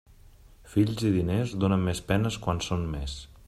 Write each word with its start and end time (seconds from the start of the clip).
Fills 0.75 1.03
i 1.11 1.11
diners, 1.17 1.55
donen 1.65 1.87
més 1.91 2.01
penes 2.11 2.41
quan 2.47 2.67
són 2.71 2.91
més. 2.97 3.19